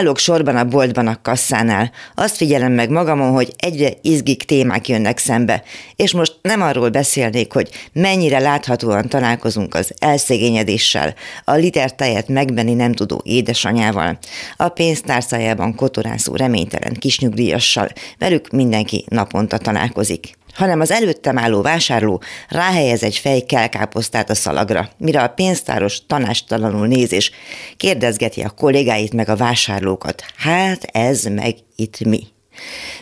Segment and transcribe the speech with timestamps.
[0.00, 1.90] Állok sorban a boltban a kasszánál.
[2.14, 5.62] Azt figyelem meg magamon, hogy egyre izgik témák jönnek szembe.
[5.96, 12.74] És most nem arról beszélnék, hogy mennyire láthatóan találkozunk az elszegényedéssel, a liter tejet megbenni
[12.74, 14.18] nem tudó édesanyával,
[14.56, 17.88] a pénztárcájában kotorászó reménytelen kisnyugdíjassal,
[18.18, 24.90] velük mindenki naponta találkozik hanem az előttem álló vásárló ráhelyez egy fej kelkáposztát a szalagra,
[24.98, 27.30] mire a pénztáros tanástalanul néz és
[27.76, 30.24] kérdezgeti a kollégáit meg a vásárlókat.
[30.36, 32.26] Hát ez meg itt mi?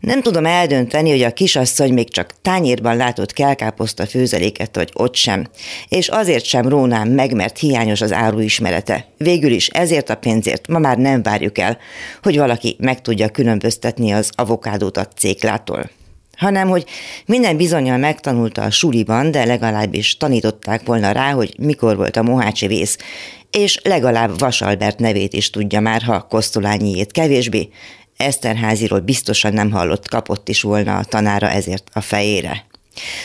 [0.00, 5.46] Nem tudom eldönteni, hogy a kisasszony még csak tányérban látott kelkáposzta főzeléket, vagy ott sem.
[5.88, 9.06] És azért sem rónám meg, mert hiányos az áru ismerete.
[9.16, 11.78] Végül is ezért a pénzért ma már nem várjuk el,
[12.22, 15.90] hogy valaki meg tudja különböztetni az avokádót a céklától
[16.36, 16.84] hanem hogy
[17.26, 22.66] minden bizonyal megtanulta a suliban, de legalábbis tanították volna rá, hogy mikor volt a mohácsi
[22.66, 22.98] vész,
[23.50, 27.68] és legalább Vasalbert nevét is tudja már, ha Kosztolányiét kevésbé.
[28.16, 32.64] Eszterháziról biztosan nem hallott, kapott is volna a tanára ezért a fejére.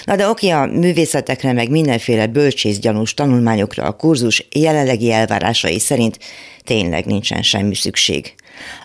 [0.04, 6.20] Na de oké, a művészetekre meg mindenféle bölcsészgyanús tanulmányokra a kurzus jelenlegi elvárásai szerint
[6.64, 8.34] tényleg nincsen semmi szükség.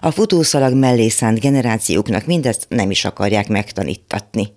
[0.00, 4.52] A futószalag mellé szánt generációknak mindezt nem is akarják megtanítatni.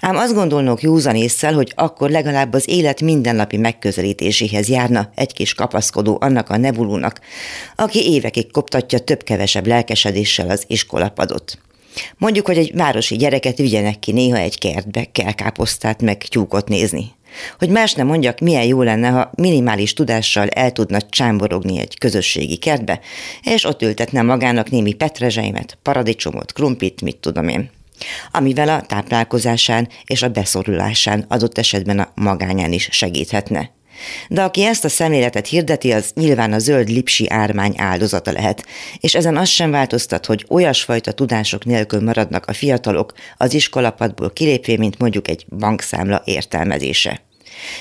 [0.00, 5.54] Ám azt gondolnok józan észsel, hogy akkor legalább az élet mindennapi megközelítéséhez járna egy kis
[5.54, 7.20] kapaszkodó annak a nebulónak,
[7.76, 11.58] aki évekig koptatja több-kevesebb lelkesedéssel az iskolapadot.
[12.18, 17.12] Mondjuk, hogy egy városi gyereket vigyenek ki néha egy kertbe, kell káposztát meg tyúkot nézni.
[17.58, 22.56] Hogy más nem mondjak, milyen jó lenne, ha minimális tudással el tudna csámborogni egy közösségi
[22.56, 23.00] kertbe,
[23.42, 27.70] és ott ültetne magának némi petrezseimet, paradicsomot, krumpit, mit tudom én
[28.30, 33.70] amivel a táplálkozásán és a beszorulásán adott esetben a magányán is segíthetne.
[34.28, 38.66] De aki ezt a szemléletet hirdeti, az nyilván a zöld lipsi ármány áldozata lehet,
[39.00, 44.76] és ezen az sem változtat, hogy olyasfajta tudások nélkül maradnak a fiatalok az iskolapadból kilépve,
[44.76, 47.20] mint mondjuk egy bankszámla értelmezése.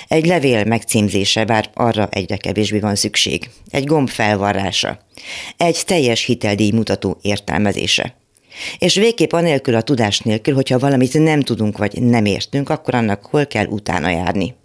[0.07, 3.49] Egy levél megcímzése, bár arra egyre kevésbé van szükség.
[3.69, 4.99] Egy gomb felvarrása.
[5.57, 8.17] Egy teljes hiteldíj mutató értelmezése.
[8.77, 13.25] És végképp anélkül a tudás nélkül, hogyha valamit nem tudunk vagy nem értünk, akkor annak
[13.25, 14.55] hol kell utána járni.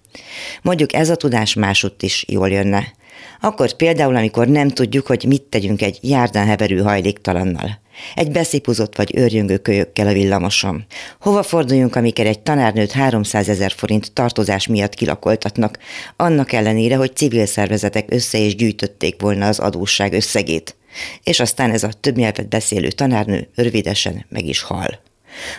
[0.62, 2.92] Mondjuk ez a tudás másutt is jól jönne.
[3.40, 7.82] Akkor például, amikor nem tudjuk, hogy mit tegyünk egy járdán heverő hajléktalannal.
[8.14, 10.84] Egy beszipuzott vagy őrjöngő kölyökkel a villamoson.
[11.20, 15.78] Hova forduljunk, amikor egy tanárnőt 300 ezer forint tartozás miatt kilakoltatnak,
[16.16, 20.76] annak ellenére, hogy civil szervezetek össze is gyűjtötték volna az adósság összegét.
[21.22, 25.00] És aztán ez a több nyelvet beszélő tanárnő rövidesen meg is hal.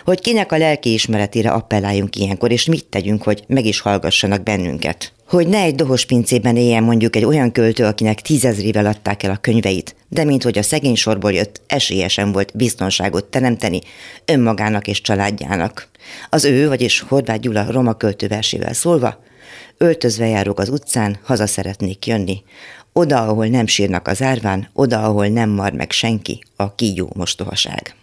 [0.04, 5.12] Hogy kinek a lelki ismeretére appelláljunk ilyenkor, és mit tegyünk, hogy meg is hallgassanak bennünket.
[5.28, 9.36] Hogy ne egy dohos pincében éljen mondjuk egy olyan költő, akinek tízezrével adták el a
[9.36, 13.80] könyveit, de mint hogy a szegény sorból jött, esélyesen volt biztonságot teremteni
[14.24, 15.88] önmagának és családjának.
[16.30, 19.22] Az ő, vagyis Horváth Gyula roma költőversével szólva,
[19.78, 22.42] öltözve járok az utcán, haza szeretnék jönni.
[22.92, 27.96] Oda, ahol nem sírnak az árván, oda, ahol nem mar meg senki, a kígyó mostohaság.